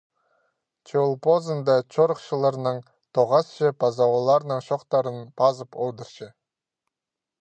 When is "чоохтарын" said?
4.69-5.21